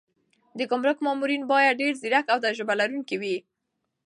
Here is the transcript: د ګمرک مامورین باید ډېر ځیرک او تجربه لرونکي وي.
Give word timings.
د 0.57 0.59
ګمرک 0.71 0.97
مامورین 1.05 1.43
باید 1.51 1.79
ډېر 1.81 1.93
ځیرک 2.01 2.25
او 2.33 2.37
تجربه 2.45 2.73
لرونکي 2.81 3.15
وي. 3.21 3.37